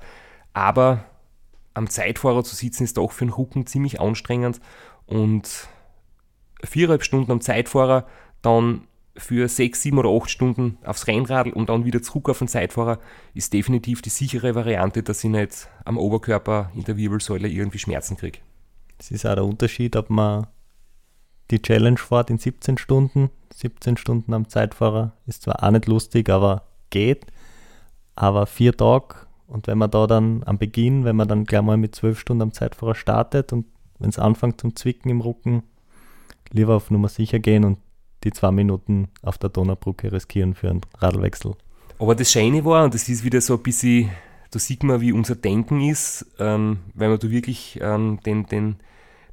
[0.54, 1.06] aber
[1.74, 4.60] am Zeitfahrer zu sitzen ist doch für den Rücken ziemlich anstrengend
[5.06, 5.68] und
[6.64, 8.08] viereinhalb Stunden am Zeitfahrer,
[8.42, 12.48] dann für sechs, sieben oder acht Stunden aufs Rennrad und dann wieder zurück auf den
[12.48, 13.00] Zeitfahrer
[13.34, 18.18] ist definitiv die sichere Variante, dass ich nicht am Oberkörper in der Wirbelsäule irgendwie Schmerzen
[18.18, 18.40] kriege.
[18.98, 20.48] Es ist auch der Unterschied, ob man
[21.52, 23.30] die Challenge fährt in 17 Stunden.
[23.54, 27.26] 17 Stunden am Zeitfahrer ist zwar auch nicht lustig, aber geht.
[28.16, 29.16] Aber vier Tage
[29.48, 32.42] und wenn man da dann am Beginn, wenn man dann gleich mal mit zwölf Stunden
[32.42, 33.66] am Zeitfahrer startet und
[34.00, 35.64] wenn es anfängt zum Zwicken im Rücken,
[36.52, 37.78] lieber auf Nummer sicher gehen und
[38.24, 41.56] die zwei Minuten auf der Donaubrücke riskieren für einen Radlwechsel.
[42.00, 44.10] Aber das Scheine war, und das ist wieder so ein bisschen,
[44.52, 48.78] da sieht man, wie unser Denken ist, ähm, weil wir da wirklich ähm, den, den,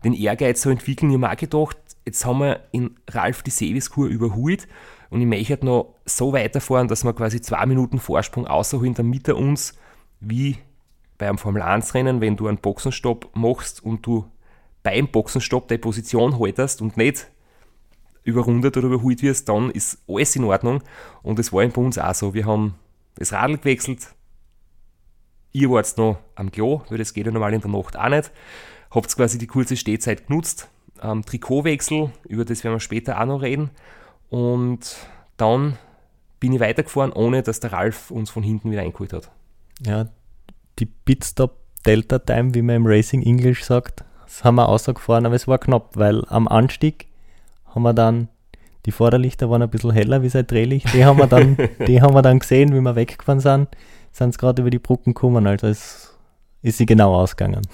[0.05, 1.11] den Ehrgeiz so entwickeln.
[1.11, 4.69] Ich habe auch gedacht, jetzt haben wir in Ralf die Seviskur überholt
[5.11, 9.29] und ich möchte halt noch so weiterfahren, dass wir quasi zwei Minuten Vorsprung außerholen, damit
[9.29, 9.75] er uns
[10.21, 10.57] wie
[11.19, 14.27] bei einem Formel-1-Rennen, wenn du einen Boxenstopp machst und du
[14.83, 17.31] beim Boxenstopp deine Position haltest und nicht
[18.23, 20.83] überrundet oder überholt wirst, dann ist alles in Ordnung.
[21.23, 22.33] Und es war bei uns auch so.
[22.33, 22.75] Wir haben
[23.17, 24.15] das Radl gewechselt.
[25.53, 28.31] Ihr wart noch am Klo, weil das geht ja normal in der Nacht auch nicht.
[28.91, 30.69] Habt quasi die kurze Stehzeit genutzt.
[31.03, 33.71] Ähm, Trikotwechsel, über das werden wir später auch noch reden.
[34.31, 34.97] Und
[35.37, 35.77] dann
[36.39, 39.31] bin ich weitergefahren, ohne dass der Ralf uns von hinten wieder eingeholt hat.
[39.85, 40.07] Ja,
[40.79, 45.35] die Pitstop Delta Time, wie man im Racing English sagt, das haben wir ausgefahren, aber
[45.35, 47.09] es war knapp, weil am Anstieg
[47.67, 48.29] haben wir dann,
[48.87, 52.15] die Vorderlichter waren ein bisschen heller wie sein Drehlicht, die haben wir dann, die haben
[52.15, 53.69] wir dann gesehen, wie wir weggefahren sind,
[54.13, 56.15] sind gerade über die Brücken gekommen, also es
[56.63, 57.67] ist sie genau ausgegangen.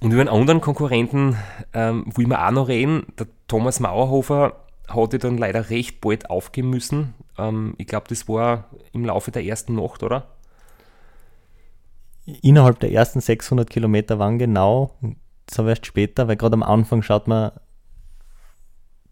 [0.00, 1.36] Und über einen anderen Konkurrenten
[1.74, 3.06] ähm, will wir auch noch reden.
[3.18, 4.52] Der Thomas Mauerhofer
[4.88, 7.14] hatte dann leider recht bald aufgeben müssen.
[7.36, 10.26] Ähm, ich glaube, das war im Laufe der ersten Nacht, oder?
[12.42, 14.94] Innerhalb der ersten 600 Kilometer waren genau,
[15.46, 17.52] das habe ich erst später, weil gerade am Anfang schaut man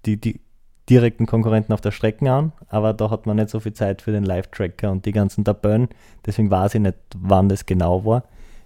[0.05, 0.41] die, die
[0.89, 4.13] direkten Konkurrenten auf der Strecke an, aber da hat man nicht so viel Zeit für
[4.13, 5.89] den Live-Tracker und die ganzen Tabellen,
[6.25, 8.25] deswegen weiß ich nicht, wann das genau war.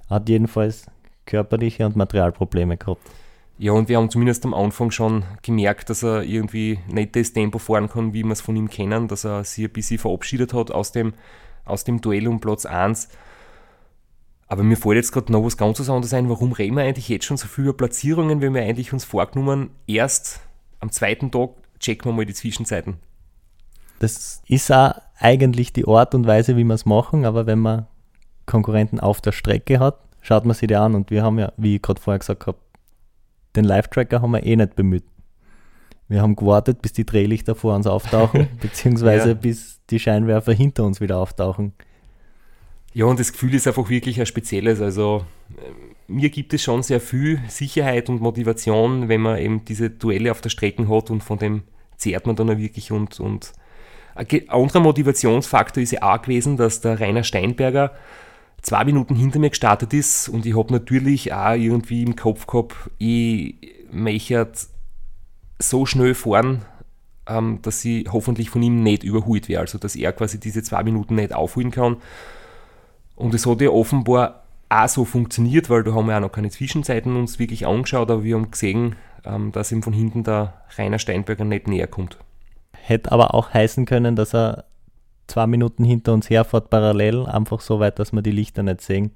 [0.09, 0.87] Hat jedenfalls
[1.27, 3.09] körperliche und Materialprobleme gehabt.
[3.61, 7.59] Ja, und wir haben zumindest am Anfang schon gemerkt, dass er irgendwie nicht das Tempo
[7.59, 10.71] fahren kann, wie wir es von ihm kennen, dass er sich ein bisschen verabschiedet hat
[10.71, 11.13] aus dem,
[11.67, 13.11] aus dem Duell um Platz 1.
[14.47, 16.31] Aber mir fällt jetzt gerade noch was ganz anderes ein.
[16.31, 19.69] Warum reden wir eigentlich jetzt schon so viel über Platzierungen, wenn wir eigentlich uns vorgenommen,
[19.87, 20.41] erst
[20.79, 22.97] am zweiten Tag checken wir mal die Zwischenzeiten.
[23.99, 27.87] Das ist auch eigentlich die Art und Weise, wie wir es machen, aber wenn man
[28.47, 31.77] Konkurrenten auf der Strecke hat, schaut man sich die an und wir haben ja, wie
[31.77, 32.57] ich gerade vorher gesagt habe,
[33.57, 35.05] den Live-Tracker haben wir eh nicht bemüht.
[36.09, 39.35] Wir haben gewartet, bis die Drehlichter vor uns auftauchen, beziehungsweise ja.
[39.35, 41.73] bis die Scheinwerfer hinter uns wieder auftauchen.
[42.93, 44.81] Ja, und das Gefühl ist einfach wirklich ein spezielles.
[44.81, 45.25] Also
[45.57, 45.71] äh,
[46.09, 50.41] mir gibt es schon sehr viel Sicherheit und Motivation, wenn man eben diese Duelle auf
[50.41, 51.63] der Strecke hat und von dem
[51.97, 53.53] zehrt man dann auch wirklich und, und
[54.17, 57.93] ein anderer Motivationsfaktor ist ja auch gewesen, dass der Rainer Steinberger
[58.63, 62.75] zwei Minuten hinter mir gestartet ist und ich habe natürlich auch irgendwie im Kopf gehabt,
[62.99, 63.55] ich
[63.91, 64.51] möchte
[65.59, 66.63] so schnell fahren,
[67.27, 70.83] ähm, dass sie hoffentlich von ihm nicht überholt wäre, also dass er quasi diese zwei
[70.83, 71.97] Minuten nicht aufholen kann.
[73.17, 76.51] Und es hat ja offenbar auch so funktioniert, weil da haben wir auch noch keine
[76.51, 80.99] Zwischenzeiten uns wirklich angeschaut, aber wir haben gesehen, ähm, dass ihm von hinten der Rainer
[80.99, 82.19] Steinberger nicht näher kommt.
[82.73, 84.65] Hätte aber auch heißen können, dass er
[85.31, 89.13] zwei Minuten hinter uns herfährt, parallel, einfach so weit, dass wir die Lichter nicht sehen.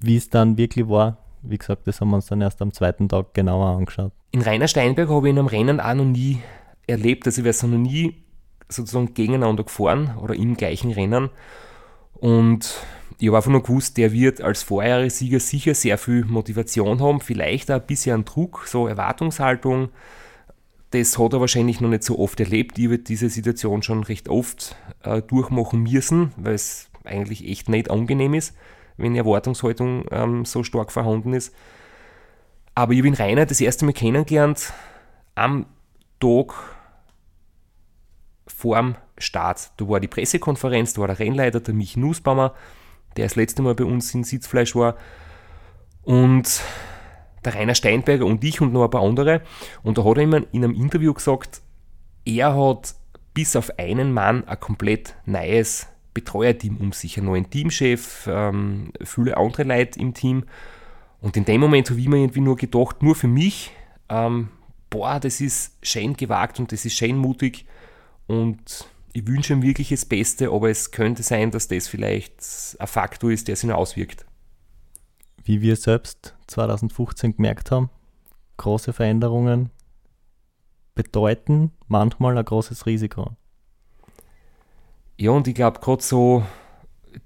[0.00, 3.08] Wie es dann wirklich war, wie gesagt, das haben wir uns dann erst am zweiten
[3.08, 4.12] Tag genauer angeschaut.
[4.32, 6.40] In Rainer Steinberg habe ich in einem Rennen auch noch nie
[6.86, 8.16] erlebt, also wir sind noch nie
[8.68, 11.30] sozusagen gegeneinander gefahren oder im gleichen Rennen.
[12.14, 12.80] Und
[13.18, 17.70] ich habe einfach nur gewusst, der wird als Vorjahressieger sicher sehr viel Motivation haben, vielleicht
[17.70, 19.90] auch ein bisschen Druck, so Erwartungshaltung.
[20.90, 22.78] Das hat er wahrscheinlich noch nicht so oft erlebt.
[22.78, 27.90] Ich wird diese Situation schon recht oft äh, durchmachen müssen, weil es eigentlich echt nicht
[27.90, 28.54] angenehm ist,
[28.96, 31.54] wenn Erwartungshaltung ähm, so stark vorhanden ist.
[32.74, 34.72] Aber ich habe ihn Rainer das erste Mal kennengelernt
[35.34, 35.66] am
[36.20, 36.54] Tag
[38.46, 39.72] vorm Start.
[39.76, 42.54] Da war die Pressekonferenz, da war der Rennleiter, der Mich Nussbaumer,
[43.16, 44.96] der das letzte Mal bei uns in Sitzfleisch war.
[46.02, 46.62] Und
[47.48, 49.42] der Rainer Steinberger und ich und noch ein paar andere.
[49.82, 51.62] Und da hat er immer in einem Interview gesagt,
[52.24, 52.94] er hat
[53.34, 59.36] bis auf einen Mann ein komplett neues Betreuerteam um sich, einen neuen Teamchef, ähm, viele
[59.36, 60.44] andere Leute im Team.
[61.20, 63.70] Und in dem Moment habe ich mir irgendwie nur gedacht, nur für mich,
[64.08, 64.48] ähm,
[64.90, 67.66] boah, das ist schön gewagt und das ist schön mutig
[68.26, 72.34] und ich wünsche ihm wirklich das Beste, aber es könnte sein, dass das vielleicht
[72.78, 74.24] ein Faktor ist, der sich noch auswirkt.
[75.48, 77.88] Wie wir selbst 2015 gemerkt haben,
[78.58, 79.70] große Veränderungen
[80.94, 83.30] bedeuten manchmal ein großes Risiko.
[85.16, 86.44] Ja, und ich glaube, gerade so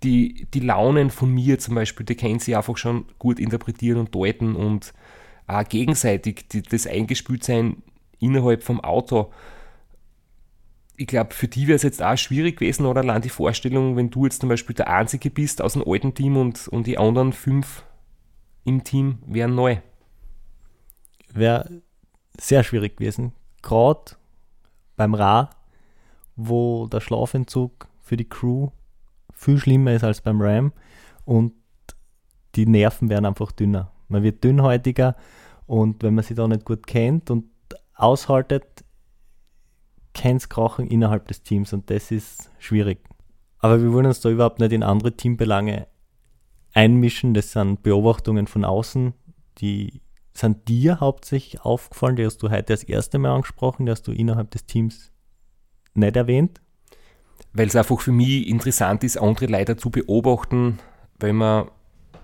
[0.04, 4.14] die, die Launen von mir zum Beispiel, die können sie einfach schon gut interpretieren und
[4.14, 4.94] deuten und
[5.48, 7.82] auch gegenseitig die, das Eingespültsein
[8.20, 9.32] innerhalb vom Auto
[10.96, 14.10] ich glaube, für die wäre es jetzt auch schwierig gewesen, oder allein die Vorstellung, wenn
[14.10, 17.32] du jetzt zum Beispiel der Einzige bist aus dem alten Team und, und die anderen
[17.32, 17.82] fünf
[18.64, 19.78] im Team wären neu.
[21.32, 21.82] Wäre
[22.38, 23.32] sehr schwierig gewesen.
[23.62, 24.12] Gerade
[24.96, 25.50] beim Ra,
[26.36, 28.68] wo der Schlafentzug für die Crew
[29.32, 30.72] viel schlimmer ist als beim Ram
[31.24, 31.52] und
[32.54, 33.90] die Nerven werden einfach dünner.
[34.08, 35.16] Man wird dünnhäutiger
[35.66, 37.46] und wenn man sich da nicht gut kennt und
[37.94, 38.84] aushaltet,
[40.14, 42.98] kein Krachen innerhalb des Teams und das ist schwierig.
[43.58, 45.86] Aber wir wollen uns da überhaupt nicht in andere Teambelange
[46.74, 47.34] einmischen.
[47.34, 49.14] Das sind Beobachtungen von außen,
[49.58, 50.02] die
[50.34, 54.12] sind dir hauptsächlich aufgefallen, die hast du heute das erste Mal angesprochen, die hast du
[54.12, 55.12] innerhalb des Teams
[55.94, 56.60] nicht erwähnt.
[57.52, 60.78] Weil es einfach für mich interessant ist, andere Leute zu beobachten,
[61.20, 61.66] weil man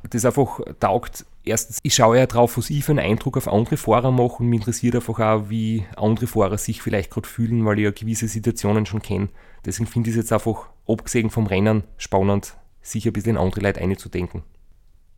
[0.09, 1.26] das einfach taugt.
[1.44, 4.49] Erstens, ich schaue ja drauf, was ich für einen Eindruck auf andere Fahrer mache und
[4.49, 8.28] mich interessiert einfach auch, wie andere Fahrer sich vielleicht gerade fühlen, weil ich ja gewisse
[8.28, 9.28] Situationen schon kenne.
[9.66, 12.57] Deswegen finde ich es jetzt einfach, abgesehen vom Rennen, spannend,
[12.91, 14.43] sich ein bisschen in andere Leute einzudenken.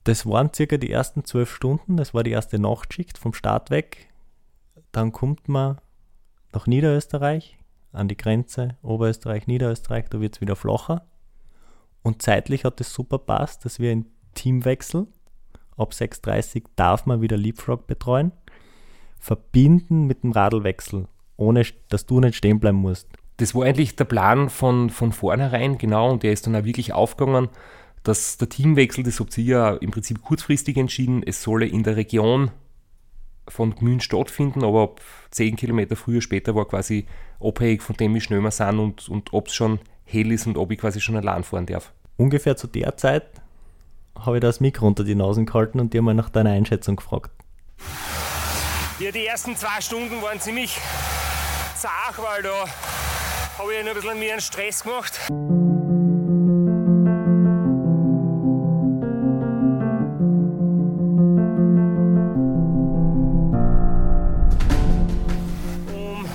[0.05, 4.09] Das waren circa die ersten zwölf Stunden, das war die erste Nachtschicht vom Start weg.
[4.93, 5.79] Dann kommt man
[6.53, 7.59] nach Niederösterreich,
[7.93, 11.07] an die Grenze, Oberösterreich, Niederösterreich, da wird es wieder flacher.
[12.03, 15.07] Und zeitlich hat es super passt, dass wir in Teamwechsel.
[15.77, 18.33] Ab 6.30 darf man wieder Leapfrog betreuen.
[19.19, 23.09] Verbinden mit dem Radlwechsel, ohne dass du nicht stehen bleiben musst.
[23.41, 26.93] Das war eigentlich der Plan von, von vornherein, genau, und der ist dann auch wirklich
[26.93, 27.49] aufgegangen,
[28.03, 31.97] dass der Teamwechsel, das habt ihr ja im Prinzip kurzfristig entschieden, es solle in der
[31.97, 32.51] Region
[33.49, 37.07] von Gmünd stattfinden, aber ab 10 Kilometer früher, später war quasi
[37.41, 40.59] abhängig von dem, wie schnell wir sind und, und ob es schon hell ist und
[40.59, 41.95] ob ich quasi schon allein fahren darf.
[42.19, 43.25] Ungefähr zu der Zeit
[44.19, 47.31] habe ich das Mikro unter die Nasen gehalten und dir mal nach deiner Einschätzung gefragt.
[48.99, 50.79] Ja, die ersten zwei Stunden waren ziemlich
[51.75, 52.67] zart, weil da
[53.61, 55.21] habe ich noch ein bisschen mir einen Stress gemacht.
[65.93, 66.27] Um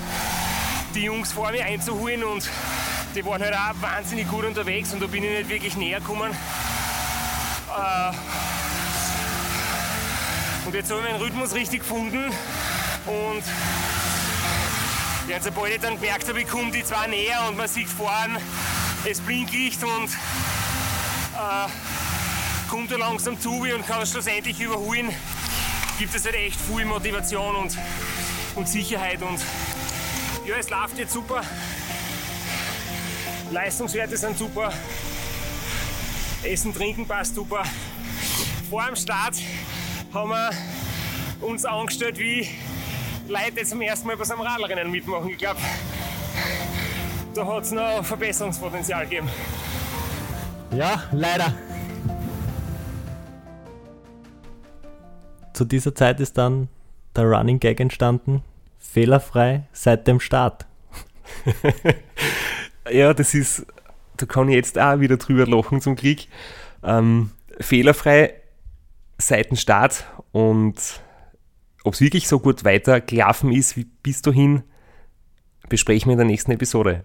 [0.94, 2.48] die Jungs vor mir einzuholen und
[3.16, 6.30] die waren halt auch wahnsinnig gut unterwegs und da bin ich nicht wirklich näher gekommen.
[7.76, 8.12] Äh,
[10.64, 12.30] und jetzt habe ich meinen Rhythmus richtig gefunden
[13.06, 13.42] und
[15.28, 18.36] ja, sobald ich dann gemerkt habe, ich komme die zwei näher und man sieht fahren,
[19.08, 20.08] es Blinklicht und
[21.34, 21.68] äh,
[22.68, 25.10] kommt da langsam zu und kann es schlussendlich überholen,
[25.98, 27.76] gibt es halt echt viel Motivation und,
[28.54, 29.40] und Sicherheit und
[30.46, 31.42] ja, es läuft jetzt super.
[33.50, 34.72] Leistungswerte sind super.
[36.42, 37.64] Essen, Trinken passt super.
[38.70, 39.36] Vor dem Start
[40.12, 40.50] haben wir
[41.40, 42.48] uns angestellt wie
[43.28, 45.30] Leute, die zum ersten Mal bei so einem Radlrennen mitmachen.
[45.30, 45.60] Ich glaube,
[47.34, 49.28] da hat es noch Verbesserungspotenzial gegeben.
[50.70, 51.54] Ja, leider.
[55.52, 56.68] Zu dieser Zeit ist dann
[57.14, 58.42] der Running Gag entstanden,
[58.78, 60.66] fehlerfrei seit dem Start.
[62.90, 63.66] Ja, das ist,
[64.16, 66.20] da kann ich jetzt auch wieder drüber lachen zum Glück.
[66.84, 68.34] Ähm, fehlerfrei
[69.18, 71.00] seit dem Start und
[71.86, 74.64] ob es wirklich so gut weitergelaufen ist wie bis dahin,
[75.68, 77.04] besprechen wir in der nächsten Episode.